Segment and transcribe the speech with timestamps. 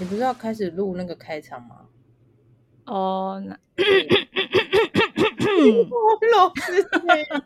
[0.00, 1.76] 你不是要开始录那个开场吗？
[2.86, 3.54] 哦，那
[6.36, 6.98] 老是这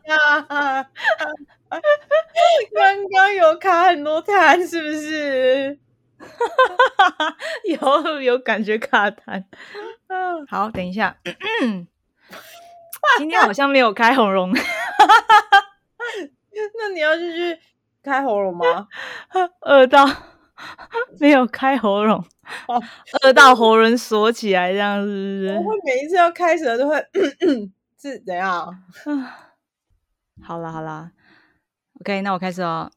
[0.08, 0.46] 样，
[2.72, 5.76] 刚刚有卡很多痰，是不是？
[7.64, 9.44] 有有感觉卡痰。
[10.06, 11.16] 嗯，好，等一下，
[13.18, 14.52] 今天好像没有开喉咙，
[16.78, 17.58] 那你要继续
[18.02, 18.86] 开喉咙吗？
[19.62, 20.06] 饿到
[21.18, 22.24] 没有开喉咙，
[23.22, 26.96] 饿到喉咙锁起来，这样是不我会每一次要开始的都会
[28.00, 28.72] 是怎样？
[28.92, 29.10] 是？
[30.42, 31.12] 好啦好啦
[32.00, 32.90] ，OK，那我开始哦。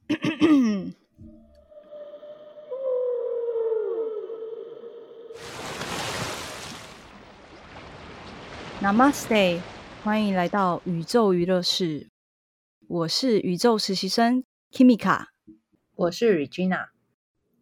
[8.82, 9.60] Namaste，
[10.04, 12.08] 欢迎来到宇宙娱乐室。
[12.88, 15.26] 我是宇宙实习生 Kimika，
[15.96, 16.88] 我是 Regina，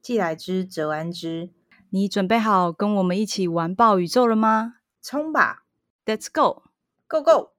[0.06, 1.50] 既来之则安之，
[1.90, 5.64] 你准备好跟我们一起玩爆宇宙了吗冲吧
[6.06, 7.54] ？Let's go！，Go Go，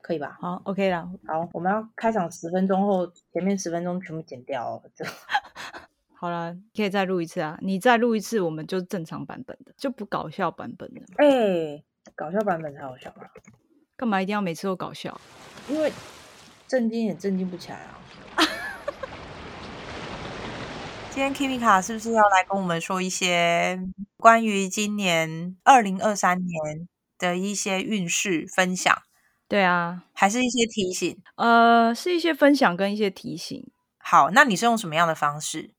[0.00, 0.38] 可以吧？
[0.40, 1.10] 好，OK 了。
[1.26, 4.82] 好，我们要开场十分钟后，前面十分钟全部剪掉哦。
[6.16, 7.58] 好了，可以再录一次啊！
[7.60, 11.02] 你再录一次，我们就正常版本的，就不搞笑版本的。
[11.18, 13.28] 哎、搞笑版本才好笑啊，
[13.94, 15.20] 干嘛一定要每次都搞笑？
[15.68, 15.92] 因为
[16.66, 18.00] 震惊也震惊不起来啊。
[21.10, 23.80] 今天 Kimika 是不是要来跟我们说一些
[24.18, 28.96] 关于今年二零二三年的一些运势分享，
[29.48, 31.20] 对啊，还是一些提醒？
[31.36, 33.68] 呃，是一些分享跟一些提醒。
[33.98, 35.72] 好，那你是用什么样的方式？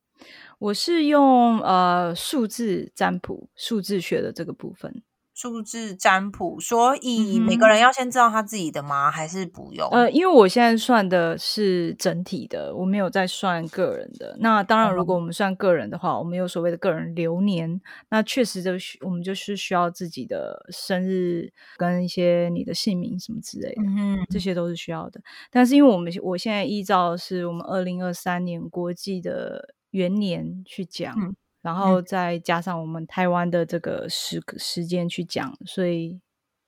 [0.57, 5.01] 我是用呃数字占卜、数字学的这个部分。
[5.39, 9.09] 数字占卜，所以每个人要先知道他自己的吗？
[9.09, 9.87] 还是不用？
[9.91, 14.35] 呃，因为我现在算的是整体的，我没有在算个人的。
[14.41, 17.79] 那当然，如果我们算个人的话，我们有所谓的个人流年，
[18.09, 23.81] 那确实就需我们就是需要自己的生日跟一些你的姓名什么之类的。
[23.81, 25.21] 嗯，这些都是需要的。
[25.49, 36.21] 但是因为我们我现在依照是我们二零二三年国际的元年去讲，嗯然后再加上我们台湾的这个时时间去讲，所以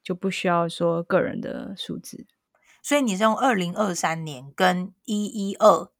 [0.03, 2.25] 就不需要说个人的数字。
[2.83, 5.91] 所以你是用二零二三年跟一一二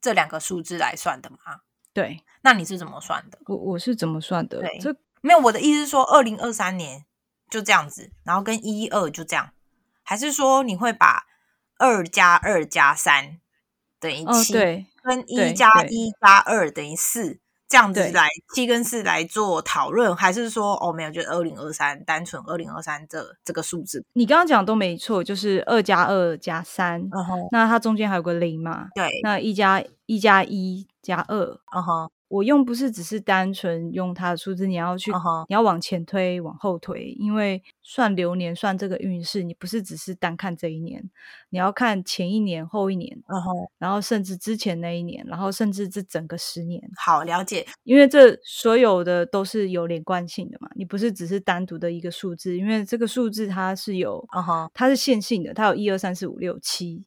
[0.00, 1.62] 这两个数字来算的吗？
[1.92, 3.38] 对那你是怎么算的？
[3.46, 4.78] 我我是怎么算的对？
[4.78, 7.04] 这没有，我的意思是说，二零二三年
[7.50, 9.50] 就这样子，然后跟一一二就这样，
[10.04, 11.26] 还是说你会把
[11.78, 13.40] 二加二加三
[13.98, 24.02] 等于哦，七、对跟一加一加二等于四，这样子对来七跟四来做讨论，还是说哦没有，就二零二三单纯二零二三这这个数字？
[24.14, 28.88] 你刚刚讲都没错，就是二加二加三，嗯哼，那它中间还有个零嘛？
[28.94, 31.44] 对，那一加一加一加二，
[31.76, 35.10] 嗯哼，我用不是只是单纯用它的数字，你要去
[35.48, 41.10] 你要往前推、往后推，因为算流年、算这个运势，你不是只是单看这一年，
[41.50, 43.18] 你要看前一年、后一年，
[43.78, 54.26] 然后甚至之前那一年，然后甚至这整个十年，好了解，因为这所有的都是有连贯性的嘛，你不是只是单独的一个数字，因为这个数字它是有。
[54.74, 57.04] 它是线性的，它有一二三四五六七，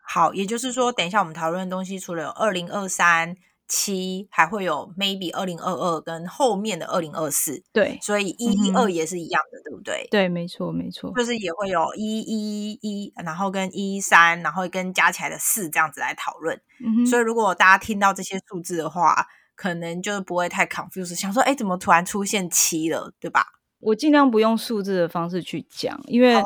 [0.00, 3.36] 好，也就是说，等一下我们讨论的东西，除了有二零二三
[3.70, 10.06] 七，还会有 maybe 二零二二跟后面的二零二四，对所以一一二也是一样的，对不对？
[10.10, 16.60] 对，没错没错，就是也会有一一一，然后跟一三，然后跟加起来的四这样子来讨论。
[16.84, 23.46] 嗯，所以如果大家听到这些数字的话，可能就不会太 confused，想说，哎，怎么突然出现七了，对吧？
[23.80, 26.36] 我尽量不用数字的方式去讲，因为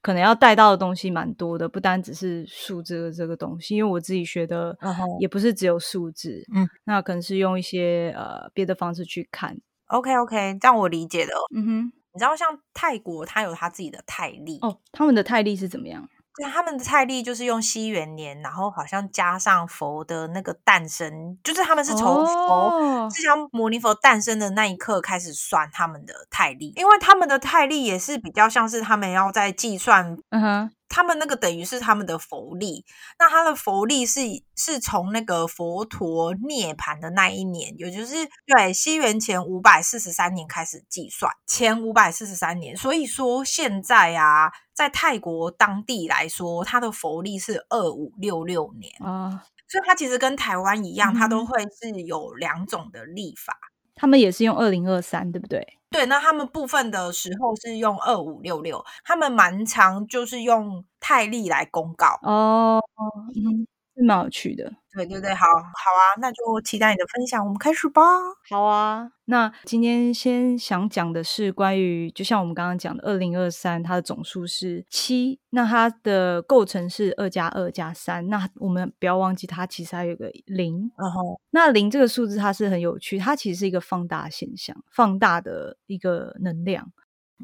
[0.00, 3.76] 可能要带到的东西蛮多的，不单只是数字的这个东西。
[3.76, 4.76] 因为我自己学的
[5.20, 9.58] 也不是只有数字，嗯，那可能是用一些呃别的方式去看。
[9.86, 11.32] OK OK，这样我理解的。
[11.54, 16.08] 嗯哼你知道，像泰国，它有它自己的泰历，哦，他们的泰历是怎么样？
[16.36, 30.16] 对，他们的泰历就是用西元年，然后好像加上佛的那个诞生，就是他们是从佛哦释迦牟尼佛诞生的那一刻开始算他们的泰历，因为他们的泰历也是比较像是他们要在计算。
[30.30, 32.84] 嗯哼，他们那个等于是他们的佛历，
[33.18, 34.20] 那他的佛历是
[34.54, 38.14] 是从那个佛陀涅盘的那一年，也就是
[38.46, 42.76] 对西元前五百四十三年开始计算，前五百四十三年。
[42.76, 53.58] 所以说现在啊，在泰国当地来说，它的佛历是二五六六年，啊，所以它其实跟台湾一样，它都会是有两种的历法。
[53.96, 55.66] 他们也是用二零二三，对不对？
[55.90, 62.18] 对，那他们部分的时候是用二五六六，他们蛮常就是用泰利来公告。
[62.22, 62.80] 哦，
[63.34, 63.66] 嗯
[63.96, 64.72] 是蛮有趣的。
[64.92, 68.02] 对对对，好好啊，那就期待你的分享，我们开始吧。
[68.48, 80.90] 好啊，那今天先想讲的是关于，就像我们刚刚讲的，二零二三它的总数是七，那它的构成是二加二加三，那我们不要忘记它其实还有个零。
[80.96, 86.90] 然后，那零这个数字它是很有趣，它其实是一个放大现象，放大的一个能量。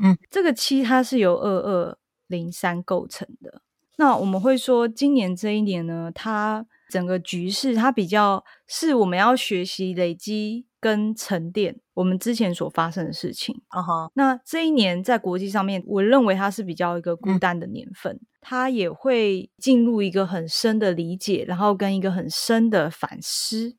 [0.02, 3.60] 嗯，这个七它是由二二零三构成的。
[4.02, 13.62] 那我们会说，今年这一年呢，它整个局势它比较是我们要学习累积跟沉淀我们之前所发生的事情。
[13.68, 23.76] 嗯哼，那这一年在国际上面，我认为它是比较一个孤单的年份，它也会进入一个很深的理解，然后跟一个很深的反思。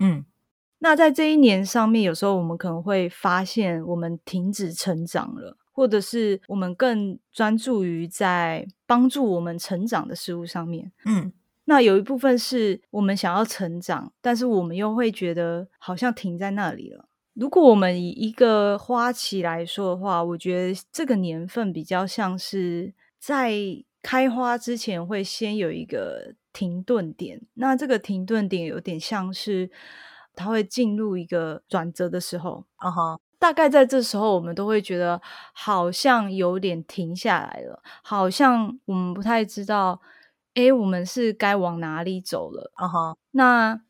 [0.00, 0.24] 嗯，
[0.80, 5.56] 那在这一年上面，有时候我们可能会发现，我们停止成长了。
[5.80, 11.32] 或者是我们更专注于在帮助我们成长的事物上面，嗯，
[11.64, 17.08] 那有一部分是我们想要成长，但是我们又会觉得好像停在那里了。
[17.32, 23.54] 如果我们以一个花期来说的话，我觉得这个年份比较像是在
[24.02, 29.70] 开花之前会先有一个停顿点，那这个停顿点有点像是
[30.34, 33.18] 它会进入一个转折的时候，嗯哼。
[33.40, 35.20] 大概在这时候，我们都会觉得
[35.54, 40.00] 好像有点停下来了，好像我们不太知道，
[40.54, 42.70] 哎，我们是该往哪里走了。
[42.80, 43.16] 嗯哼。
[43.30, 43.80] 那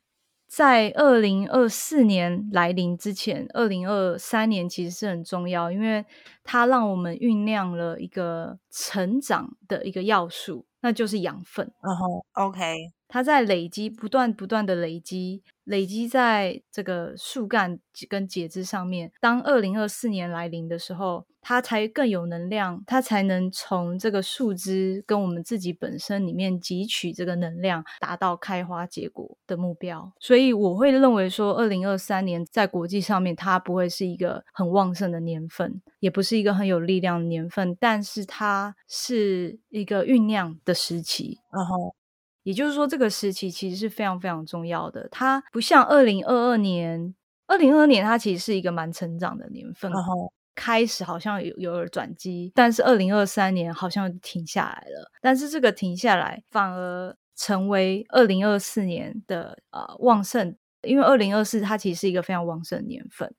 [0.47, 6.05] 在二零二四年来临之前，二零二三年其实是很重要，因为
[6.45, 11.67] 它让我们酝酿了一个成长的一个要素，那就是养分。
[11.83, 12.93] 嗯哼，OK。
[13.13, 19.11] 它在累积，不断不断的累积，累积在这个树干跟节枝上面。
[19.21, 30.13] 当二零二四年来临的时候，它才更有能量，它才能从这个树枝跟我们自己本身里面汲取这个能量，达到开花结果的目标。
[30.21, 41.41] 所以我会认为说，二零二三年在国际上面，它不会是一个很旺盛的年份，也不是一个很有力量的年份，但是它是一个酝酿的时期。
[41.51, 41.97] 然后。
[42.43, 45.09] 也就是说，这个时期其实是非常非常重要的。
[45.11, 47.15] 它不像二零二二年，
[47.47, 55.11] 二零二二年它其实是一个蛮成长的年份，然后开始好像有有了转机，但是二零二三年好像停下来了。
[55.21, 63.35] 但是这个停下来反而成为二零二四年的呃旺盛，因为二零二四它其实是一个非常旺盛的年份。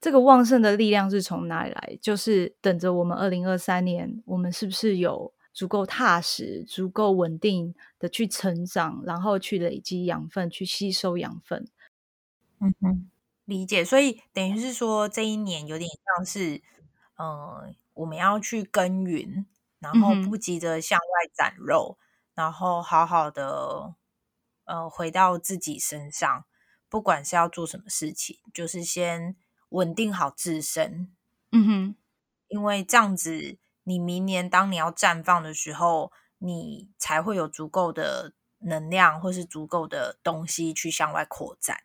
[0.00, 1.98] 这个旺盛的力量是从哪里来？
[2.00, 5.32] 就是等着我们二零二三年，我们是不是有？
[5.54, 11.68] 足够踏实、足够稳定的去成长，然后去累积养分，去吸收养分。
[12.58, 13.10] 嗯哼，
[13.44, 13.84] 理解。
[13.84, 16.60] 所以等于是说，这一年有点像是，
[17.16, 19.46] 呃，我们要去耕耘，
[19.78, 21.96] 然后不急着向外展肉，
[22.34, 23.94] 然后好好的，
[24.64, 26.44] 呃，回到自己身上，
[26.88, 29.36] 不管是要做什么事情，就是先
[29.68, 31.14] 稳定好自身。
[31.52, 31.96] 嗯哼，
[32.48, 33.58] 因为这样子。
[33.84, 41.84] 你明年当你要绽放的时候，你才会有足够的能量，或是足够的东西去向外扩展。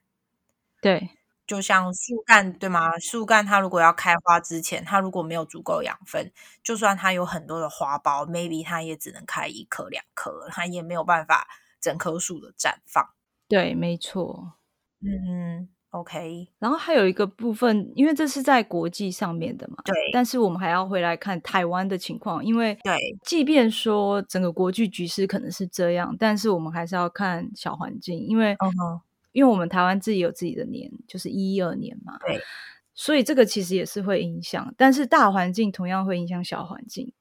[0.82, 1.10] 对，
[1.48, 2.98] 就像树干，对吗？
[3.00, 6.32] 树干它如果要开花之前，它如果没有足够养分，
[6.64, 11.48] 就算它有很多的花苞，maybe 它也只能开一颗两颗，它也没有办法
[11.82, 13.10] 整棵树的绽放。
[13.50, 14.54] 对，没错。
[15.02, 15.70] 嗯。
[15.92, 19.96] OK，然后还有一个部分，因为这是在国际上面的嘛，对。
[20.14, 28.56] 但是我们还要回来看台湾的情况，因为对，即便说整个国际局势可能是这样，但是我们还是要看小环境，因为
[29.32, 32.40] 因为我们台湾自己有自己的年，就是一二年嘛，对。
[32.94, 37.12] 所以这个其实也是会影响，但是大环境同样会影响小环境，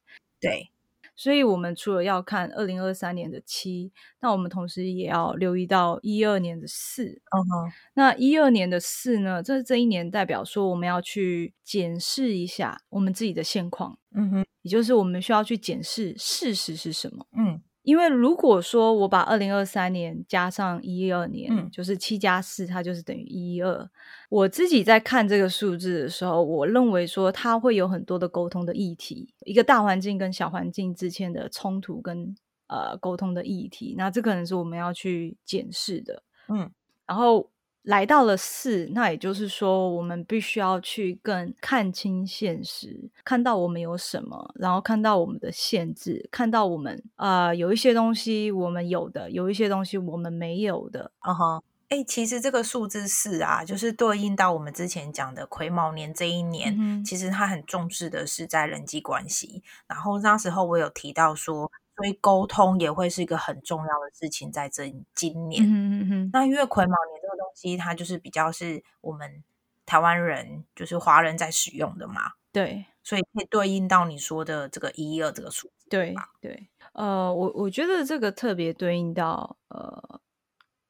[0.40, 0.70] 对。
[1.18, 7.06] 所以，我们除了要看二零二三年的七，那我们同时也要留意到一二年的四。
[7.06, 9.42] 嗯哼，那一二年的四呢？
[9.42, 13.98] 这这一年代表说，我们要去检视一下我们自己的现况。
[14.14, 17.26] 嗯哼，也就是我们需要去检视事实是什么。
[17.36, 17.60] 嗯。
[17.88, 23.90] 因为如果说我把二零二三年加上一二年，嗯，就是七加四，它就是等于一二。
[24.28, 36.70] 我自己在看这个数字的时候，我认为说它会有很多的沟通的议题，一个大环境跟小环境之间的冲突跟呃沟通的议题，那这可能是我们要去检视的，嗯，
[37.06, 37.48] 然后。
[37.82, 51.12] 来到了四，那也就是说，我们必须要去更看清现实，看到我们有什么，然后看到我们的限制，看到我们啊有一些东西我们有的，有一些东西我们没有的。
[51.26, 59.62] 嗯哼，哎，其实这个数字四啊，就是对应到我们之前讲的癸卯年这一年，其实他很重视的是在人际关系。
[59.86, 61.72] 然后那时候我有提到说。
[61.98, 65.64] 所以沟通也会是一个很重要的事情在这今年。
[65.64, 69.42] 嗯嗯嗯，那因为癸卯年这个东西，它就是比较是我们
[69.84, 75.88] 台湾人，就是华人在使用的嘛，对所以可以对应到你说的这个一二这个数字。
[75.90, 80.20] 对对，呃，我我觉得这个特别对应到呃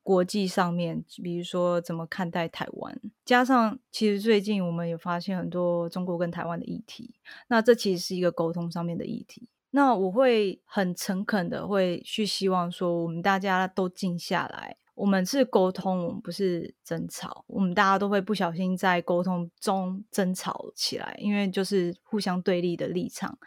[0.03, 7.15] 国际上面，比如说怎么看待台湾，加上其实最近我们有发现很多中国跟台湾的议题，
[7.47, 9.49] 那这其实是一个沟通上面的议题。
[9.79, 17.45] 那我会很诚恳的会去希望说，我们大家都静下来，我们是沟通，我们不是争吵。
[17.47, 23.39] 我们大家都会不小心在沟通中争吵起来，因为就是互相对立的立场。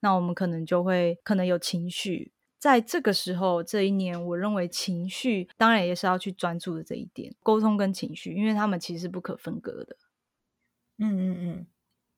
[0.00, 9.96] 那我们可能就会可能有情绪，在这个时候这一年，我认为情绪当然也是要去专注的这一点，沟通跟情绪，因为他们其实不可分割的。
[10.98, 11.66] 嗯嗯嗯，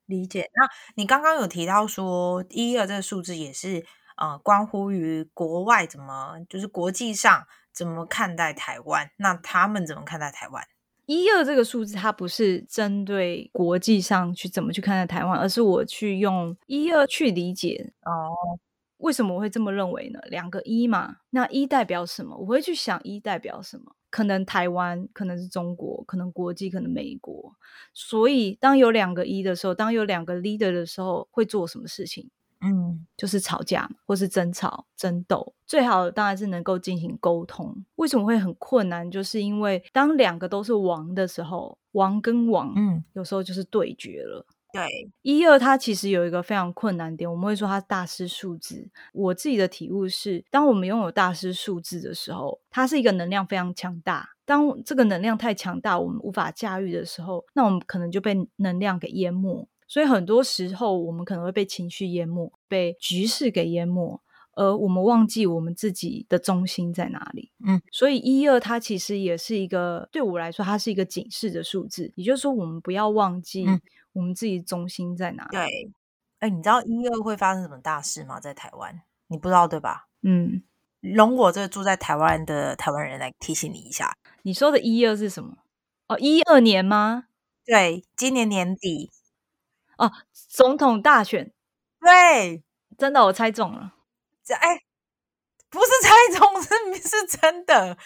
[0.05, 0.49] 理解。
[0.55, 3.85] 那你刚刚有提到说一二这个数字也是
[4.17, 10.63] 呃关乎于国外怎么，就是国际上怎么看待台湾，那他们怎么看待台湾？
[11.05, 18.31] 一二这个数字，它不是针对国际上去怎么去看待台湾，而是我去用一二去理解哦，
[18.99, 20.19] 为什么我会这么认为呢？
[20.29, 22.37] 两个一嘛，那一代表什么？
[22.37, 23.95] 我会去想一代表什么？
[24.13, 27.51] 可能台湾，可能是中国，可能国际，可能美国。
[27.95, 32.29] 所以当有两个一的时候，当有两个 leader 的时候，会做什么事情？
[32.61, 37.83] 嗯就是吵架，或是争吵、争斗，最好当然是能够进行沟通。
[37.95, 39.09] 为什么会很困难？
[39.09, 44.45] 就是因为当两个都是王的时候，王跟王，嗯，有时候就是对决了。
[44.73, 44.87] 对，
[45.21, 48.89] 一二它其实有一个非常困难点，我们会说它大师数字。
[49.13, 54.29] 我自己的体悟是，当我们拥有大师数字的时候，它是一个能量非常强大。
[54.45, 59.69] 当这个能量太强大，我们无法驾驭的时候，那我们可能就被能量给淹没。
[59.87, 64.19] 所以很多时候，我们可能会被情绪淹没，被局势给淹没，
[64.55, 67.51] 而我们忘记我们自己的中心在哪里。
[67.63, 73.79] 嗯，所以一二它其实也是一个对我来说，它是一个警示的数字，也就是说，我们不要忘记嗯
[74.13, 75.49] 我们自己中心在哪里。
[75.51, 75.93] 对。
[76.39, 78.39] 哎，你知道一二会发生什么大事吗？
[78.39, 80.07] 在台湾，你不知道对吧？
[80.23, 80.61] 嗯，
[80.99, 84.13] 容我这个住在台湾的台湾人来提醒你一下。
[84.41, 85.55] 你说的一二是什么？
[86.09, 87.27] 哦，一二年吗？
[87.63, 89.09] 对，今年年底，
[89.97, 90.11] 哦，
[90.49, 91.53] 总统大选，
[92.01, 92.61] 对，
[92.97, 93.93] 真的我猜中了。
[94.43, 94.81] 这哎，
[95.69, 97.97] 不是猜中， 是是真的。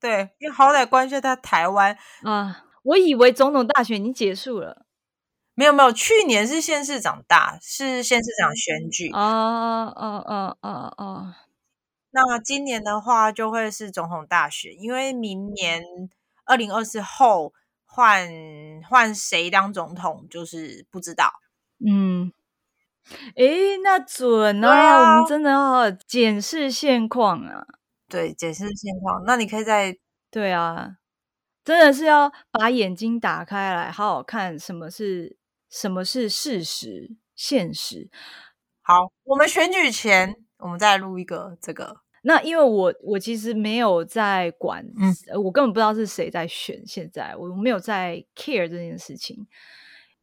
[0.00, 4.84] 对，因为好歹关系在台湾，啊，我以为总统大选已经结束了。
[5.58, 9.10] 没有没有，去年是县市长大，是县市长选举。
[9.10, 11.34] 哦哦哦哦哦，
[12.12, 15.82] 那今年的话，就会是总统大选，因为明年
[16.44, 17.52] 二零二四后
[17.84, 18.28] 换
[18.88, 21.32] 换谁当总统，就是不知道。
[21.84, 22.32] 嗯，
[23.34, 24.96] 诶，那准对啊！
[24.96, 27.66] 我啊们真的要好好检视现况啊。
[28.08, 29.24] 对，检视现况。
[29.26, 29.98] 那你可以在
[30.30, 30.98] 对啊，
[31.64, 35.36] 真的是要把眼睛打开来，好好看什么是
[35.70, 38.10] 什么是事实、现实。
[38.82, 42.00] 好，我们选举前，我们再录一个这个。
[42.22, 46.82] 那因为我我其实没有在管，嗯呃我根本不知道是谁在选。
[46.84, 49.46] 现在我没有在 care 这件事情，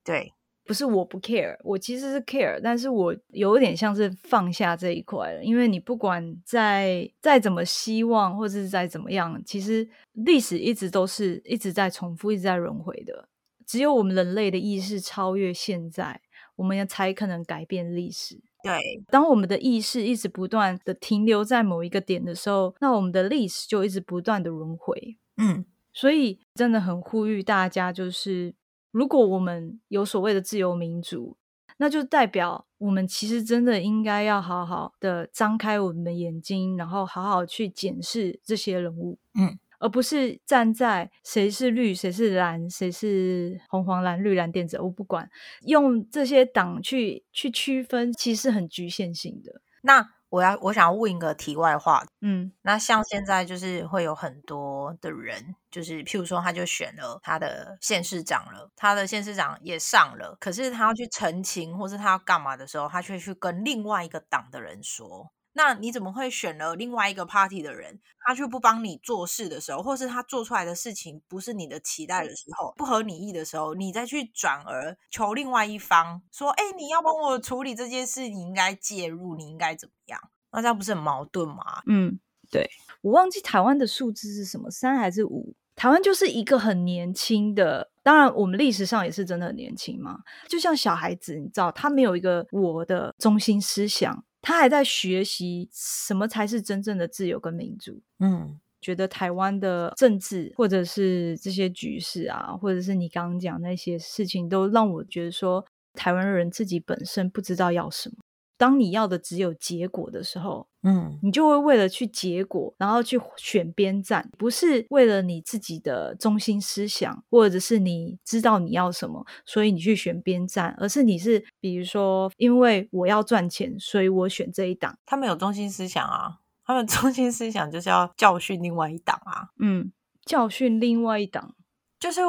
[0.04, 0.34] 对，
[0.66, 5.44] 不是我不 care，我其实是 care，但是我有点像是放下这一块了。
[5.44, 13.30] 因为你不管再再怎么希望，或者是再怎么样，其实历史一直都是一直在重复，一直在轮回的。
[13.66, 16.22] 只有我们人类的意识超越现在，
[16.56, 18.42] 我们才可能改变历史。
[18.64, 25.18] 对，当我们的意识一直不断的停留在某一个点的时候，那我们的历史就一直不断的轮回。
[25.38, 28.56] 嗯，所以真的很呼吁大家，就是
[28.92, 31.38] 如果我们有所谓的自由民主，
[31.78, 45.30] 那就代表我们其实真的应该要好好的张开我们的眼睛，然后好好去检视这些人物，嗯，而不是站在谁是绿，谁是蓝，谁是红黄蓝绿蓝电子，我不管，
[45.68, 49.62] 用这些党去去区分，其实很局限性的。
[49.84, 65.32] 那我要我想要问一个题外话，嗯那像现在就是会有很多的人，就是譬如说，他就选了他的县市长了，他的县市长也上了，可是他要去澄清或是他要干嘛的时候，他却去跟另外一个党的人说。
[65.58, 80.20] 那你怎么会选了另外一个 party 的人，他却不帮你做事的时候，或是他做出来的事情不是你的期待的时候，不合你意的时候，你再去转而求另外一方说，哎、你要帮我处理这件事，你应该介入，你应该怎么样？
[80.52, 81.82] 那这样不是很矛盾吗？
[81.88, 82.20] 嗯，
[82.52, 82.70] 对
[83.02, 85.56] 我忘记台湾的数字是什么，三还是五？
[85.76, 90.20] 台湾就是一个很年轻的，当然我们历史上也是真的很年轻嘛。
[90.48, 98.00] 就像小孩子，你知道，他没有一个我的中心思想，他还在学习什么才是真正的自由跟民主。
[98.20, 108.18] 嗯，觉得台湾的政治或者是这些局势啊，或者是你刚刚讲那些事情，都让我觉得说，台湾人自己本身不知道要什么。
[108.58, 124.98] 当你要的只有结果的时候，嗯，你就会为了去结果，然后去选边站，不是为了你自己的中心思想，或者是你知道你要什么，所以你去选边站，而是你是比如说，因为我要赚钱，所以我选这一档。
[125.06, 129.92] 他们有中心思想啊，他们 中心思想就是要教训另外一党啊，嗯，
[130.24, 131.56] 教训另外一党，
[132.00, 132.22] 就是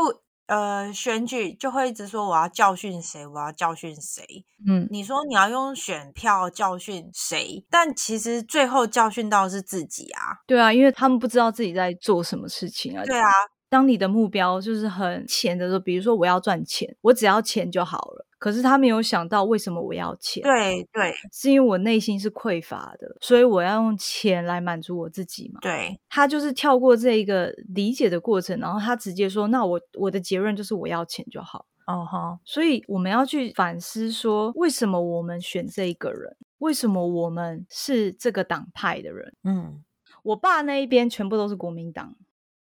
[0.47, 4.23] 呃，选举就会一直说我要教训谁，我要教训谁。
[4.67, 10.39] 嗯，你说你要用选票教训谁，但其实最后教训到是自己啊。
[10.47, 13.05] 对啊，因为他们不知道自己在做什么事情啊。
[13.05, 13.29] 对啊，
[13.69, 18.26] 当你的目标就是很钱的时候，比如说我要赚钱，我只要钱就好了。
[18.39, 25.61] 可是他没有想到为什么我要钱，对对是因为我内心是匮乏的，所以我要用钱来满足我自己嘛。
[25.63, 31.65] 对，他就是跳过这一个理解的过程，然后他直接说：“那我我的结论就是我要钱就好。
[31.87, 36.37] 哦哈，”所以我们要去反思说，为什么我们选这一个人？
[36.59, 39.35] 为什么我们是这个党派的人？
[39.45, 39.83] 嗯
[40.23, 42.17] 我爸那一边全部都是国民党，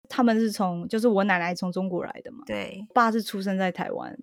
[0.09, 4.17] 他们是从就是我奶奶从中国来的嘛，对，爸是出生在台湾。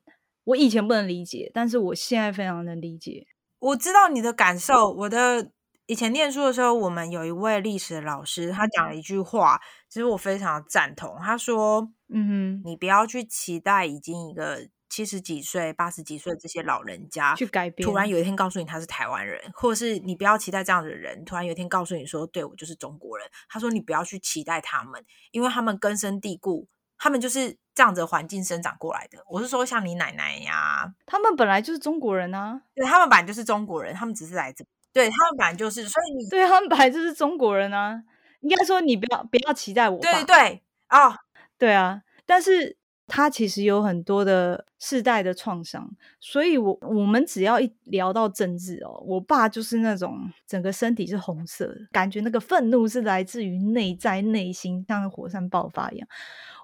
[0.48, 3.26] 我以前不能理解，但是我现在非常能理解。
[3.58, 4.90] 我知道你的感受。
[4.92, 5.50] 我的
[5.84, 11.18] 以前念书的时候，我们有一位历史老师，他讲了一句话，其实我非常赞同。
[11.20, 23.28] 他说嗯哼：“你不要去期待已经一个七十几岁、八十几岁这些老人家，去改变，突然有一天告诉你他是台湾人，或者是你不要期待这样的人突然有一天告诉你说，对我就是中国人。
[23.50, 29.18] 他说你不要去期待他们，因为他们根深蒂固，他们就是这样子的环境生长过来的。
[29.28, 38.02] 我是说像你奶奶呀，他们本来就是中国人啊，对他们本来就是中国人，他们只是来自，对他们本来就是，所以你对他们本来就是中国人啊。
[38.40, 41.12] 应该说你不要不要期待我爸，对对哦，
[41.58, 42.76] 对啊，但是
[43.08, 45.90] 他其实有很多的世代的创伤，
[46.20, 56.06] 所以我我们只要一聊到政治哦，我爸就是那种整个身体是红色的，感觉那个愤怒是来自于内在内心，像火山爆发一样。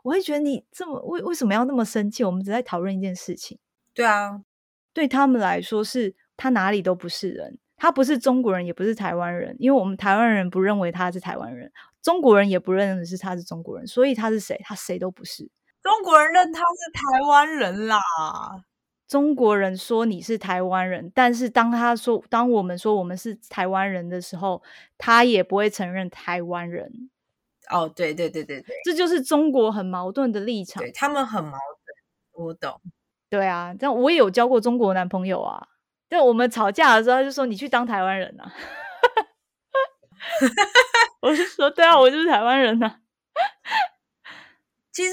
[0.02, 2.22] 我会觉得你这么为为什么要那么生气？
[2.22, 3.58] 我们只在讨论一件事情，
[3.94, 4.42] 对啊，
[4.92, 14.60] 对他们来说是他哪里都不是人，他不是中国人，也不是台湾人，因为我们台湾人不认为他是台湾人，中国人也不认为是他是中国人，所以他是谁？
[14.62, 15.50] 他谁都不是。
[15.84, 18.00] 中国人认他是台湾人啦，
[19.06, 24.62] 中国人说你是台湾人，但是当他说当我们说我们是台湾人的时候，
[24.96, 27.10] 他也不会承认台湾人，
[27.70, 30.90] 哦，对对对对对，这就是中国很矛盾的立场对。
[30.90, 31.50] 他们很矛
[32.32, 32.80] 盾，我懂。
[33.28, 35.68] 对啊，这样我也有交过中国男朋友啊。
[36.08, 38.50] 就我们吵架的时候，他就说你去当台湾人啊。
[41.20, 43.00] 我是说对啊，我就是台湾人啊。
[44.92, 45.12] 其实，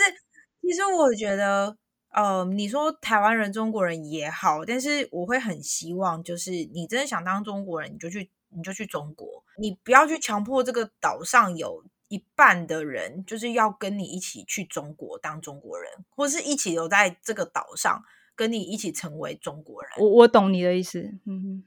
[0.61, 1.75] 其实我觉得，
[2.11, 18.03] 呃，你说台湾人、中国人也好，但是我会很希望，就是你真的想当中国人，你就去，你就去中国，你不要去强迫这个岛上有一半的人，就是要跟你一起去中国当中国人，或是一起留在这个岛上，
[18.35, 19.91] 跟你一起成为中国人。
[19.97, 21.63] 我我懂你的意思，嗯哼。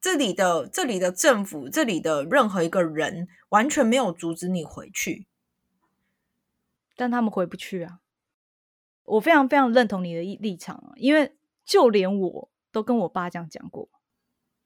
[0.00, 5.28] 这里的这里的政府，这里的任何一个人，完全没有阻止你回去。
[6.96, 8.00] 但他们回不去啊。
[9.04, 13.88] 我非常非常认同你的立立场啊，因为就连我都跟我爸这样讲过，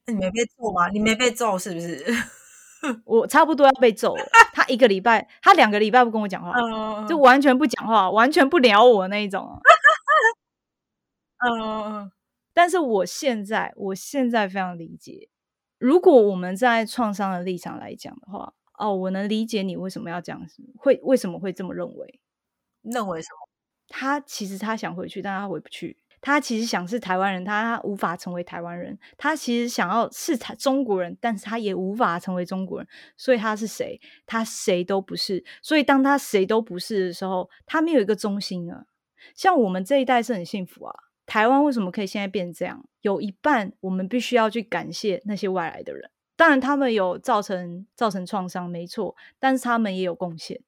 [0.07, 0.89] 那你没被揍吗？
[0.91, 2.05] 你没被揍是不是？
[3.05, 4.25] 我差不多要被揍了。
[4.53, 9.59] 他一个礼拜，他两个礼拜不跟我讲话，嗯，就完全不讲话，完全不聊我那一种啊。
[11.49, 12.11] 嗯
[12.55, 15.29] 但是我现在，我现在非常理解，
[15.79, 22.21] 如果我们在创伤的立场来讲的话，哦，我能理解你为什么要这样子，会为什么会这么认为。
[22.83, 23.49] 认为什么？
[23.89, 25.97] 他其实他想回去，但他回不去。
[26.21, 28.99] 他其实想是台湾人，他无法成为台湾人。
[29.17, 32.89] 他其实想要是台中国人，但是他也无法成为中国人。
[33.17, 34.01] 所以他是谁？
[34.25, 35.45] 他谁都不是。
[35.63, 38.87] 所以当他谁都不是的时候，他没有一个中心啊。
[39.35, 40.95] 像我们这一代是很幸福啊。
[41.27, 42.89] 台湾为什么可以现在变成这样？
[43.03, 46.11] 有一半我们必须要去感谢那些外来的人。
[46.37, 50.61] 当然，他们有造成造成创伤，没错，但是他们也有贡献。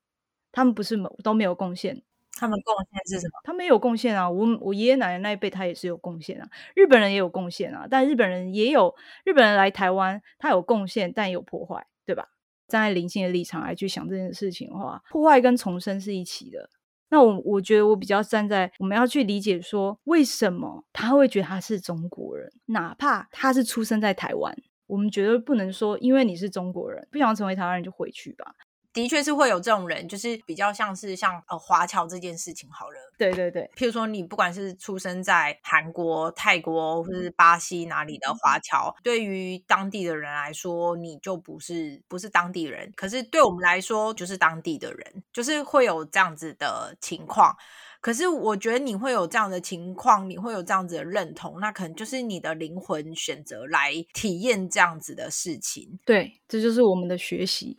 [0.50, 2.02] 他们不是都没有贡献，
[2.33, 3.33] 他们贡献是什么？
[3.44, 4.28] 他们也有贡献啊！
[4.28, 6.48] 我我爷爷奶奶那一辈，他也是有贡献啊。
[6.74, 12.28] 日本人也有贡献啊，但日本人也有日本人来台湾，他有贡献，但也有破坏，对吧？
[12.66, 16.70] 站在灵性的立场来去想这件事情的话，破坏跟重生是一起的。
[17.11, 24.54] 那我我觉得我比较站在我们要去理解说，为什么他会觉得他是中国人，哪怕他是出生在台湾，
[24.88, 28.57] 我们绝对不能说，因为你是中国人，不想成为台湾人就回去吧。
[28.90, 32.96] 的确是会有这种人，就是比较像是像呃华侨这件事情好了。
[33.16, 47.55] 对对对，譬如说你不管是出生在韩国、泰国或是巴西哪里的华侨，对于当地的人来说，你就不是不是当地人，可是对我们来说就是当地的人，就是会有这样子的情况。
[48.00, 55.98] 可是我觉得你会有这样的情况，你会有这样子的认同，那可能就是你的灵魂选择来体验这样子的事情。
[56.04, 57.76] 对，这就是我们的学习。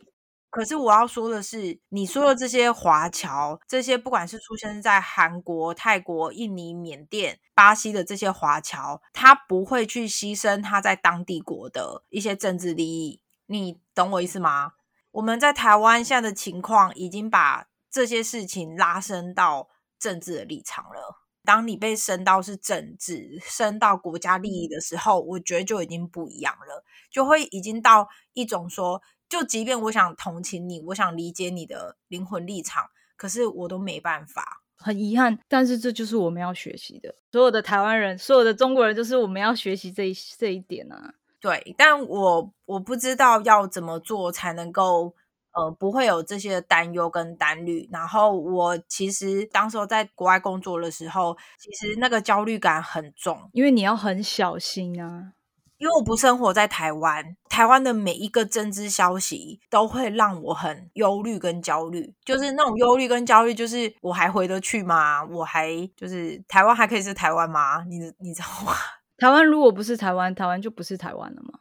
[0.50, 13.22] 可是我要说的是，你说的这些华侨，这些不管是出生在韩国、泰国、印尼、缅甸、巴西的这些华侨，他不会去牺牲他在当地国的一些政治利益。
[13.46, 14.72] 你懂我意思吗？
[15.12, 19.68] 我们在台湾现在的情况，已经把这些事情拉伸到。
[20.00, 21.20] 政治的立场了。
[21.42, 34.62] 当你被升到是政治，升到国家利益的时候，我觉得就已经不一样了，就会已经到一种说，就即便我想同情你，我想理解你的灵魂立场，可是我都没办法。
[34.76, 37.14] 很遗憾，但是这就是我们要学习的。
[37.32, 41.14] 所有的台湾人，所有的中国人，就是我们要学习这一这一点啊。
[41.40, 45.14] 对，但我我不知道要怎么做才能够。
[45.52, 47.88] 呃，不会有这些担忧跟担虑。
[47.92, 55.32] 然后我其实当时候在国外工作的时候，其实那个焦虑感很重，因为你要很小心啊。
[55.78, 62.14] 因为我不生活在台湾，台湾的每一个政治消息都会让我很忧虑跟焦虑。
[62.22, 65.24] 就是那种忧虑跟焦虑，就是我还回得去吗？
[65.24, 67.82] 我还就是台湾还可以是台湾吗？
[67.88, 68.74] 你你知道吗？
[69.16, 71.58] 台湾如果不是台湾，台湾就不是台湾了吗？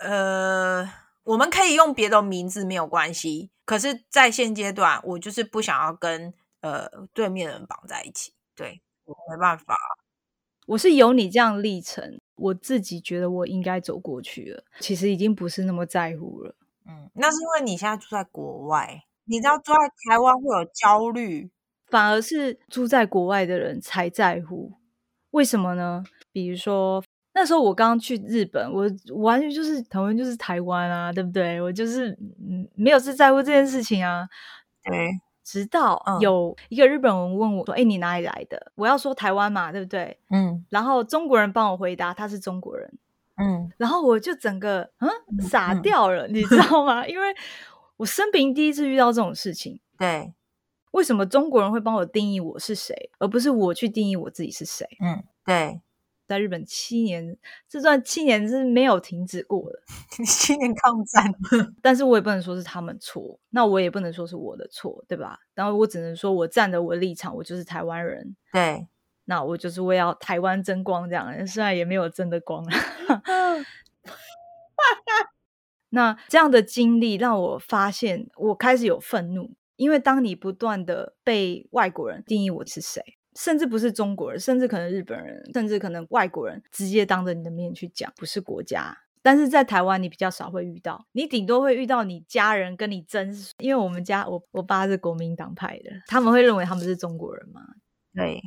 [0.00, 1.07] 呃。
[1.28, 8.32] 我们可以用别的名字没有关系，可是，在现阶段，我就是不想要跟呃对面的人绑在一起。
[8.56, 9.76] 对我没办法，
[10.68, 16.54] 我是有你这样历程，我自己觉得我应该走过去了，其实已经不是那么在乎了。
[16.86, 21.50] 嗯，那是因为你现在住在国外，你知道住在台湾会有焦虑，
[21.88, 24.72] 反而是住在国外的人才在乎。
[25.32, 26.04] 为什么呢？
[26.32, 27.04] 比如说。
[27.38, 31.60] 那时候我刚刚去日本，我完全就是台湾就是台湾啊，对不对？
[31.60, 34.28] 我就是嗯，没有是在乎这件事情啊。
[34.82, 35.08] 对，
[35.44, 40.18] 直到有一个日本人问我说：“哎，你哪里来的？”我要说台湾嘛，对不对？
[40.30, 40.64] 嗯。
[40.68, 42.92] 然后中国人帮我回答，他是中国人。
[43.36, 43.70] 嗯。
[43.76, 45.08] 然后我就整个嗯
[45.40, 47.06] 傻掉了，你知道吗？
[47.06, 47.32] 因为
[47.98, 49.80] 我生平第一次遇到这种事情。
[49.96, 50.34] 对。
[50.90, 54.88] 为什么中国人会帮我定义我是谁，而不是我去定义我自己是谁？
[55.00, 55.80] 嗯，对。
[56.28, 57.36] 在日本七年，
[57.68, 59.80] 这段七年是没有停止过的。
[60.26, 61.34] 七年抗战，
[61.82, 65.38] 但是我也不能说是他们错，那我也不能说是我的错，对吧？
[65.54, 68.36] 然后我只能说我站的我的立场，我就是台湾人。
[68.52, 68.86] 对，
[69.24, 72.62] 那我就是为要台湾争光这样，虽然也没有争的光。
[75.90, 83.17] 那这样的经历让我发现，我开始有愤怒，因为当你不断的被外国人定义我是谁。
[83.38, 88.98] 甚至不是中国人，甚至可能日本人，甚至可能外国人，直接当着你的面去讲，不是国家。
[89.22, 97.60] 但是在台湾，你比较少会遇到，你顶多会遇到你家人跟你争，因为我们家我我爸是国民党派的，他们会认为他们是中国人嘛？
[98.12, 98.42] 对，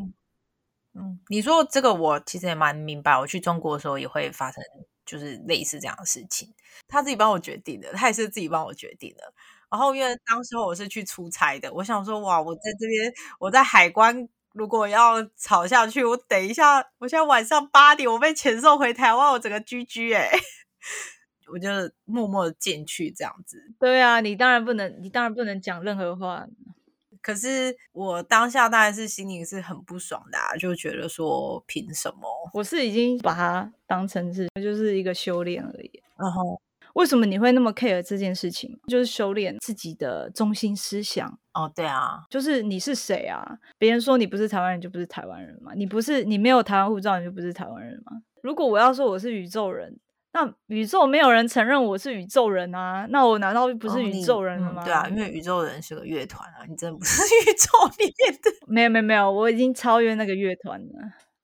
[0.93, 4.61] 嗯，你说这个我其实也蛮明白，我去中国的时候也会发生，
[5.05, 6.53] 就是类似这样的事情。
[6.87, 9.33] 他自己帮我决定的，他也是自己帮我决定的。
[9.69, 14.27] 然后因为当时候我是去出差的，我想说哇，我在这边，我在海关。
[14.53, 20.29] 如果要吵下去，我等一下，我现在晚上八点，我被遣送回台湾，我整个居居哎，
[21.51, 21.69] 我就
[22.05, 23.57] 默默的进去这样子。
[23.79, 26.45] 对啊，你当然不能，你当然不能讲任何话。
[27.21, 32.27] 可是我当下当然是心里是很不爽的，就觉得说凭什么？
[32.53, 36.01] 我是已经把它当成是就是一个修炼而已。
[36.17, 36.61] 然后。
[36.95, 38.79] 为什么你会那么 care 这件事情？
[38.87, 41.71] 就是修炼自己的中心思想哦。
[41.75, 43.57] 对啊，就是你是谁啊？
[43.77, 45.73] 别人说你不是台湾人，就不是台湾人嘛？
[45.75, 48.21] 你不是你没有台湾护照，你就不是台湾人吗？
[48.41, 49.97] 如果我要说我是宇宙人，
[50.33, 53.05] 那宇宙没有人承认我是宇宙人啊？
[53.09, 54.83] 那我难道不是宇宙人了吗？
[54.83, 58.51] 对啊，因为宇宙人是个乐团啊，你真的不是 宇宙里面的。
[58.67, 60.87] 没有没有没有，我已经超越那个乐团了。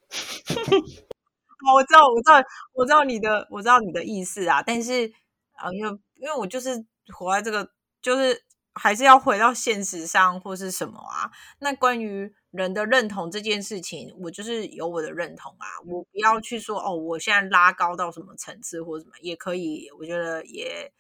[1.74, 2.42] 我知道，我知道，
[2.74, 5.12] 我知道你的，我知道你的意思啊，但是。
[5.58, 8.44] 啊，因为因为我就是活在这个，就是
[8.74, 11.30] 还是要回到现实上或是什么啊？
[11.60, 20.92] 那关于人的认同这件事情，我就是有我的认同啊，我不要去说哦，我现在拉高到什么层次或什么也可以，我觉得也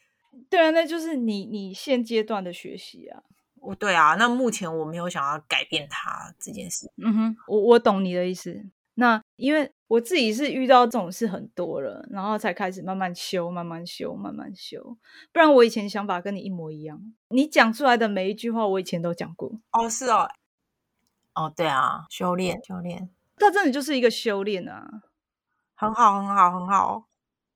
[0.50, 3.24] 对啊，那就是你你现阶段的学习啊，
[3.62, 6.92] 我对啊，那目前我没有想要改变它这件事。
[6.98, 8.66] 嗯哼，我我懂你的意思。
[9.00, 14.98] 那因为我自己是遇到这种事很多了，然后才开始慢慢修，慢慢修，慢慢修。
[15.32, 19.52] 不然我以前想法跟你一模一样，你讲出来的每一句话，我以前都讲过。
[19.72, 20.28] 哦，是哦，
[21.36, 23.08] 哦，对啊，修炼，修炼，
[23.38, 25.04] 它真的就是一个修炼啊，
[25.76, 27.06] 很好，很好，很好。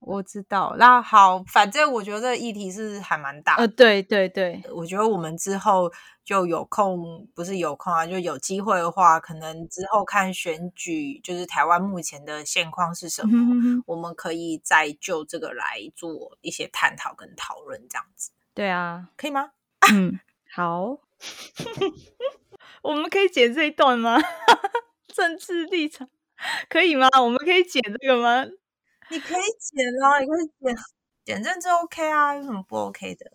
[0.01, 3.55] 我知道，那好，反正我觉得这个议题是还蛮大。
[3.55, 5.91] 呃，对对对，我觉得我们之后
[6.25, 18.31] 就有空，不是有空啊，就有机会的话，可能之后看选举，就是台湾目前的现况是什么，我们可以再就这个来做一些探讨跟讨论，这样子。
[18.55, 19.51] 对啊，可以吗？
[19.93, 20.19] 嗯，
[20.51, 20.97] 好。
[22.81, 24.17] 我们可以剪这一段吗？
[25.13, 26.09] 政治立场
[26.69, 27.07] 可以吗？
[27.21, 28.43] 我们可以剪这个吗？
[29.11, 30.75] 你可以剪啊，你可以剪，
[31.25, 33.25] 剪正就 OK 啊，有什么不 OK 的？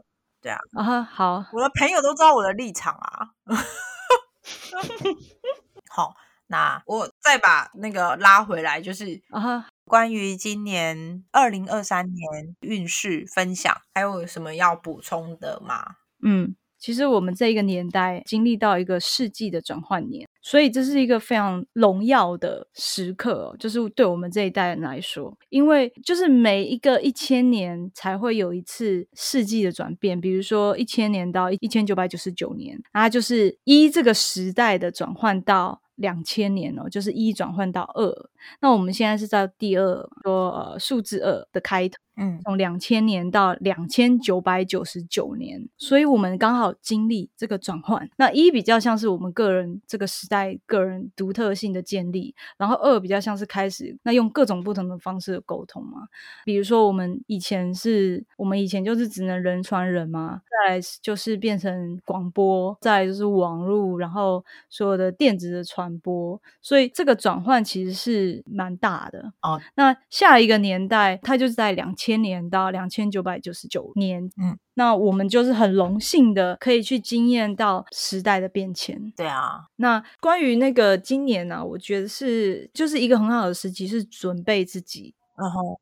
[0.40, 3.28] 对啊，啊好，我的朋友都知道我的立场啊。
[5.90, 6.14] 好，
[6.46, 15.96] 那我再把那个拉回来，就是啊，关于今年二零二三年运势分享，还有什么要补充的吗？
[16.22, 16.56] 嗯。
[16.87, 41.96] 其实我们这一个年代经历到一个世纪的转换年，所以这是一个非常荣耀的时刻，就是对我们这一代人来说，因为就是每一个一千年才会有一次世纪的转变，比如说一千年到一千九百九十九年，它就是一这个时代的转换到两千年哦，就是一转换到二，那我们现在是在第二说呃数字二的开头。
[42.16, 48.09] 嗯，从两千年到两千九百九十九年，所以我们刚好经历这个转换。
[48.16, 56.09] 那一比较像是我们个人这个时代个人独特性的建立，然后二比较像是开始那用各种不同的方式沟通嘛。
[56.46, 69.61] 比如说我们以前是我们以前就是只能人传人嘛，再来就是变成广播，再来就是网络，然后所有的电子的传播，所以这个转换其实是蛮大的哦。
[69.74, 72.05] 那下一个年代，它就是在两千。
[72.06, 79.12] 千年到两千九百九十九年，嗯，那我们就是很荣幸的可以去经验到时代的变迁。
[79.16, 85.16] 对啊，那关于那个今年呢，我觉得是就是一个很好的时期，是准备自己。
[85.36, 85.80] 然后，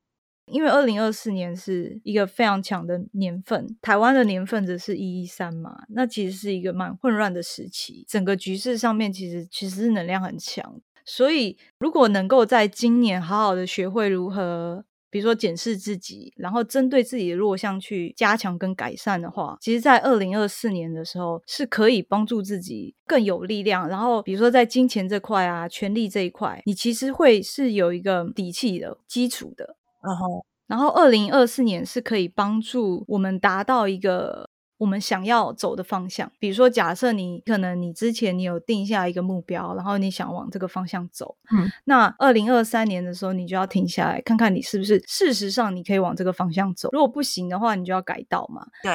[0.51, 14.87] 因为二零二四年是一个非常强的年份，台湾的年份则是一一三嘛，那其实是一个蛮混乱的时期，整个局势上面其实其实是能量很强，所以如果能够在今年好好的学会如何。
[15.15, 23.89] 比如说检视自己，然后针对自己的弱项去加强跟改善的话，其实，在二零二四年的时候是可以帮助自己更有力量。
[23.89, 29.77] 然后，比如说在金钱这块啊，权力这一块，你其实会是有一个底气的基础的。
[30.03, 34.51] 然后，然后二零二四年是可以帮助我们达到一个。
[34.85, 46.91] 我们想要走的方向，比如说，假设你可能你之前你有定下一个目标，然后你想往这个方向走，嗯，那二零二三年的时候，你就要停下来看看你是不是事实上你可以往这个方向走。
[46.93, 48.67] 如果不行的话，你就要改道嘛。
[48.83, 48.93] 对。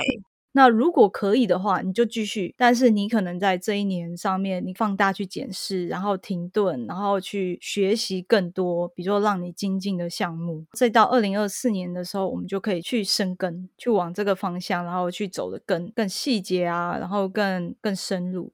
[0.51, 2.53] 那如果可以的话，你就继续。
[2.57, 10.65] 但是你可能在这一年上面，你放大去检视，然后停顿，然后去学习更多，比如说让你精进的项目。
[10.73, 18.51] 再到二零二四年的时候，我们就可以去深耕，去往这个方向，然后去走的更更细节啊，然后更更深入。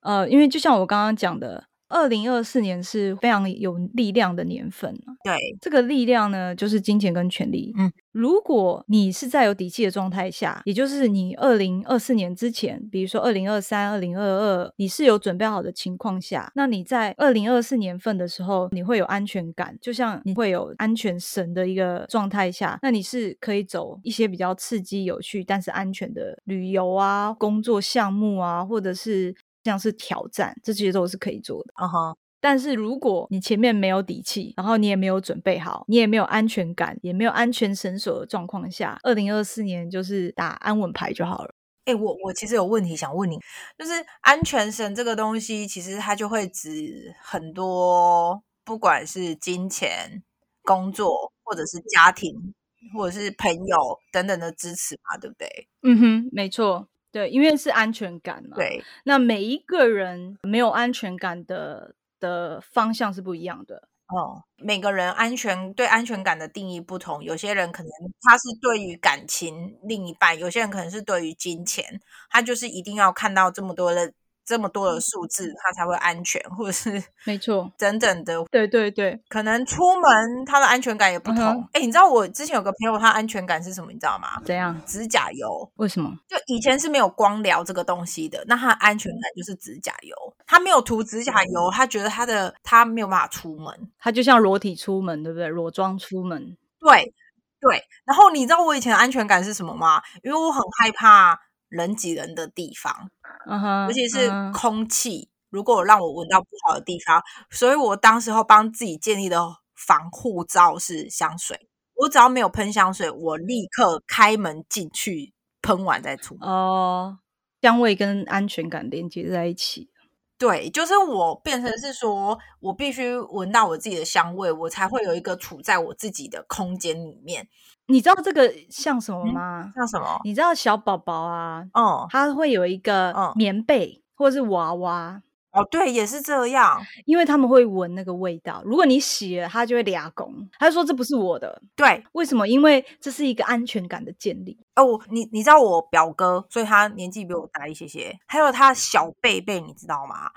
[0.00, 1.71] 呃，因为就像我刚刚讲的。
[1.92, 7.72] 二零二四年是非常有力量的年份对，这个力量呢，就是金钱跟权力。
[7.76, 29.34] 嗯，如果你是在有底气的状态下，也就是你二零二四年之前，比如说二零二三、二零二二，你是有准备好的情况下，那你在二零二四年份的时候，你会有安全感，就像你会有安全绳的一个状态下，那你是可以走一些比较刺激、有趣但是安全的旅游啊、工作项目啊，或者是。
[29.64, 31.72] 像是挑战，这些都是可以做的。
[31.74, 32.16] 啊哈！
[32.40, 41.54] 但是如果你前面没有底气，然后你也没有准备好，你也没有安全感，也没有安全绳索的状况下，二零二四年就是打安稳牌就好了。
[41.84, 43.38] 哎，我我其实有问题想问你，
[43.78, 50.22] 就是安全绳这个东西，其实它就会指很多，不管是金钱、
[50.62, 52.54] 工作，或者是家庭，
[52.96, 53.76] 或者是朋友
[54.12, 55.68] 等等的支持嘛，对不对？
[55.82, 56.88] 嗯哼，没错。
[57.12, 58.56] 对，因为是安全感嘛。
[58.56, 63.88] 对，那每一个人没有安全感的的方向是不一样的。
[64.08, 74.12] 哦，每个人安全对安全感的定义不同，有些人可能他是对于感情另一半，有些人可能是对于金钱，他就是一定要看到这么多的
[74.44, 78.42] 这么多的数字，它才会安全，或者是 没错，等等的。
[78.50, 81.42] 对对对，可能出门它的安全感也不同。
[81.42, 83.92] 嗯哎、你知道我之前有个朋友，他安全感是什么？
[83.92, 84.40] 你知道吗？
[84.44, 84.80] 怎样？
[84.86, 85.70] 指甲油。
[85.76, 86.12] 为什么？
[86.28, 90.14] 就以前是没有光疗这个东西的，那他的安全感就是指甲油。
[90.46, 93.90] 他没有涂指甲油，他觉得他的他没有办法出门。
[93.98, 95.48] 他就像裸体出门，对不对？
[95.48, 97.14] 裸妆出门，对
[97.60, 100.02] 对，然后你知道我以前的安全感是什么吗？
[100.22, 103.08] 因为我很害怕人挤人的地方，
[103.46, 109.40] 嗯哼，尤其是空气，如果让我闻到不好的地方，所以我当时候帮自己建立的
[109.74, 111.68] 防护罩是香水。
[111.94, 116.48] 我只要没有喷香水，我立刻开门进去，喷完再出门。
[116.48, 117.18] 哦，
[117.60, 119.91] 香味跟安全感连接在一起。
[120.38, 127.46] 对，就是我变成是说，我必须闻到我自己的香味，我才会有一个处在我自己的空间里面。
[127.86, 129.72] 你知道这个像什么嗯吗？
[129.74, 130.20] 像什么？
[130.24, 136.80] 你知道小宝宝啊，嗯，他会有一个嗯棉被或者是娃娃，哦，对，也是这样。
[137.04, 138.62] 因为他们会闻那个味道。
[138.64, 140.48] 如果你洗了，他就会俩拱。
[140.58, 142.48] 他就说这不是我的，对，为什么？
[142.48, 144.58] 因为这是一个安全感的建立。
[144.76, 150.30] 哦，你你知道我表哥，所以他年纪比我大一些些，还有他小贝贝，你知道吗？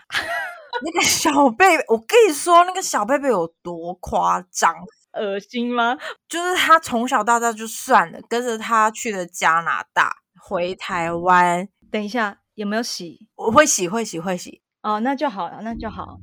[0.84, 4.76] 那个小贝贝，我跟你说，那个小贝贝有多夸张，
[5.14, 5.98] 恶心吗？
[6.28, 13.30] 就是他从小到大就算了，跟着他去了加拿大，回台湾，等一下，有没有洗？
[13.36, 14.62] 我会洗，会洗，会洗。
[14.86, 16.20] 哦，那就好了，那就好。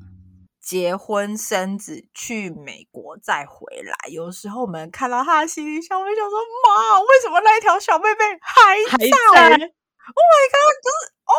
[0.61, 10.75] 结婚生子去美国再回来，有时候我们看到他的行李箱，我就想说：妈，为什么那一条小妹妹还还在在 Oh my god！
[10.85, 11.35] 就是哦，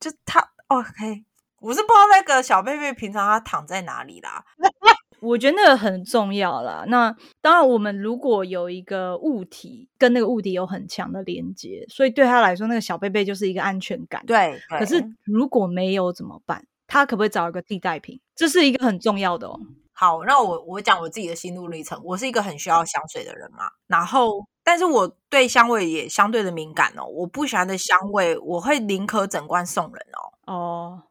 [0.00, 1.24] 就他 OK，
[1.60, 4.44] 我是不知道那个小妹妹平常她躺在哪里啦。
[5.20, 6.84] 我觉得那个很重要啦。
[6.88, 16.64] 那当然，我们如果有一个物体跟那个物体有很强的连接，所以对他来说，那个小贝贝就是一个安全感。，对，可是如果没有怎么办？
[16.86, 18.20] 他可不可以找一个替代品？
[18.34, 19.58] 这是一个很重要的哦。
[19.92, 21.98] 好，那我我讲我自己的心路历程。
[22.04, 27.04] 我是一个很需要香水的人嘛，然后但是我对香味也相对的敏感哦。
[27.06, 30.52] 我不喜欢的香味，我会宁可整罐送人哦。
[30.52, 31.02] 哦，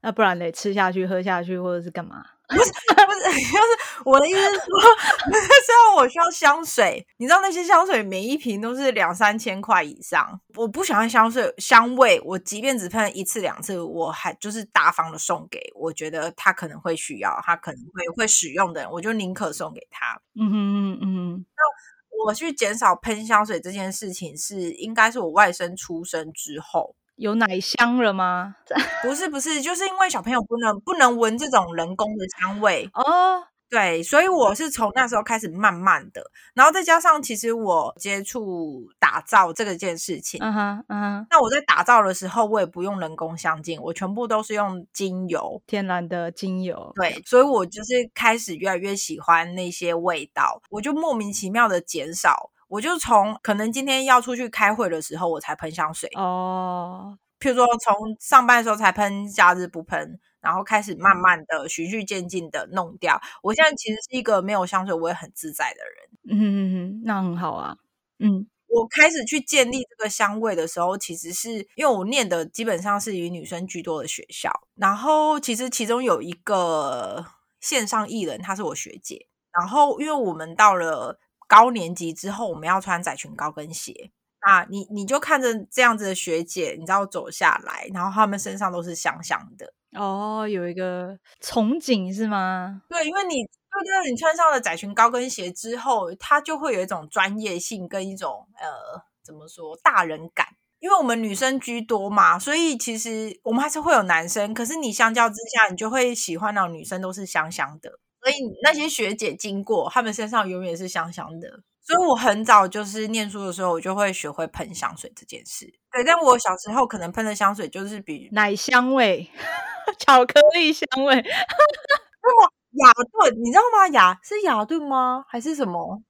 [0.00, 2.24] 那不然得吃下去、喝下去，或者是干嘛？
[2.52, 4.60] 不是， 就是我的意思是说，
[5.66, 20.20] 虽然我需要香水，你知道那些香水每一瓶都是两三千块以上，我不喜欢香水香味，我即便只喷一次两次，我还就是大方的送给我觉得他可能会需要，他可能会会使用的人，我就宁可送给他。
[20.40, 26.94] 嗯哼嗯嗯那我去减少喷香水这件事情是，应该是我外甥出生之后。
[27.16, 28.56] 有奶香了吗？
[29.02, 36.22] 不是不是，就是因为小朋友不能不能闻这种人工的香味，哦，对，所以我是从那时候开始慢慢的，
[36.54, 45.62] 然后再加上其实我接触打造这个件事情，嗯哼嗯哼，那我在打造的时候，我也不用人工香精，我全部都是用精油。
[45.66, 46.92] 天然的精油。
[46.94, 63.20] 对，所以我就是开始越来越喜欢那些味道，我就莫名其妙的减少，我就从可能今天要出去开会的时候，我才喷香水，哦，譬如说从上班的时候才喷，假日不喷，然后开始慢慢的循序渐进的弄掉。
[63.42, 65.94] 我现在其实是一个没有香水我也很自在的人。
[66.30, 67.76] 嗯哼嗯哼，那很好啊。
[68.20, 77.26] 嗯我开始去建立这个香味的时候，其实是因为我念的基本上是以女生居多的学校，然后其实其中有一个
[77.60, 81.20] 线上艺人，她是我学姐，然后因为我们到了
[81.52, 84.10] 高年级之后，我们要穿窄裙高跟鞋。
[84.40, 92.82] 啊，你你就看着这样子的学姐，你知道走下来，然后她们身上都是香香的，哦，有一个憧憬是吗？
[92.88, 100.46] 对，因为你对对，你穿上了窄裙高跟鞋之后，它就会有一种专业性跟一种呃，怎么说大人感。
[100.80, 108.00] 因为我们女生居多嘛，所以其实我们还是会有男生，可是你相较之下，你就会喜欢到女生都是香香的。
[108.22, 111.60] 所以那些学姐经过，她们身上永远是香香的。
[111.84, 115.66] 所以我很早就是念书的时候，我就会学会喷香水这件事。
[115.90, 119.28] 对，但我小时候可能喷的香水就是比奶香味、
[119.98, 123.88] 巧克力香味，雅顿，你知道吗？
[123.88, 125.24] 雅是雅顿吗？
[125.28, 126.00] 还是什么？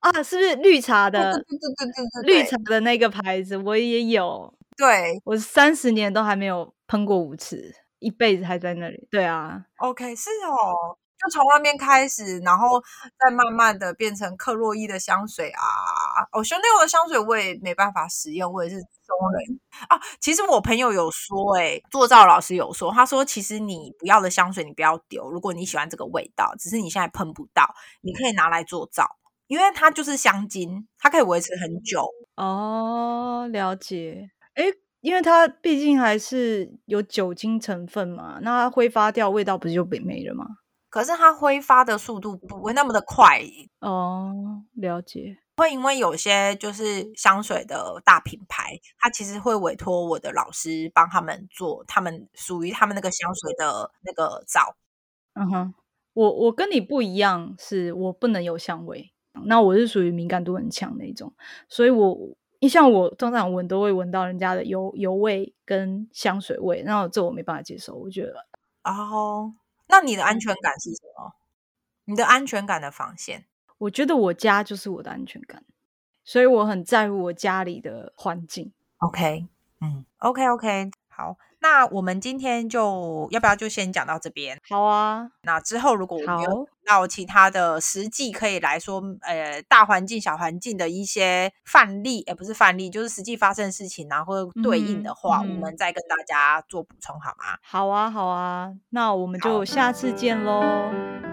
[0.00, 1.44] 啊，是不是绿茶的对的？
[1.44, 9.06] 对对对对，绿茶的那个牌子我也有，对我三十年都还没有喷过五次，一辈子还在那里。
[9.10, 12.80] 对啊，，OK，是哦，就从那边开始，然后
[13.18, 15.62] 再慢慢的变成克洛伊的香水啊，
[16.32, 20.00] 哦，香奈儿的香水我也没办法使用，我也是中人啊。
[20.20, 27.68] 其实我朋友有说、欸，做造老师有说，他说其实你不要的香水你不要丢，如果你喜欢这个味道，只是你现在喷不到，
[28.00, 29.04] 你可以拿来做皂，
[29.48, 32.06] 因为它就是香精，它可以维持很久。
[32.36, 34.30] 哦，了解。
[34.54, 40.46] 诶，因为它毕竟还是有酒精成分嘛，那它挥发掉味道不是就没没了吗？
[40.90, 43.42] 可是它挥发的速度不会那么的快。
[43.80, 45.38] 哦，了解。
[45.56, 54.76] 会因为有些就是香水的大品牌，它其实会委托我的老师帮他们做，他们属于他们那个香水的那个皂。
[55.34, 55.74] 嗯哼，
[56.14, 59.12] 我我跟你不一样，是我不能有香味，
[59.46, 61.34] 那我是属于敏感度很强那种，
[61.68, 62.16] 所以我
[62.60, 68.46] 你像我通常闻都会闻到人家的油油味跟香水味，那这我没办法接受，我觉得。
[68.84, 69.54] 哦，
[69.88, 71.32] 那你的安全感是什么？
[72.04, 73.46] 你的安全感的防线？
[73.78, 75.64] 我觉得我家就是我的安全感，
[76.24, 78.72] 所以我很在乎我家里的环境。
[78.98, 79.46] OK，
[79.80, 84.58] 嗯，OK，OK，好，那我们今天就要不要就先讲到这边？
[84.68, 97.58] 好啊，那之后如果我们有到其他的实际可以来说，呃，大环境、小环境的一些范例，而不是范例，就是实际发生事情然后对应的话，我们再跟大家做补充，好吗？
[97.62, 100.62] 好啊，好啊，那我们就下次见喽。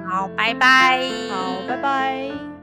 [0.09, 1.09] 好，拜拜。
[1.29, 2.54] 好，拜拜。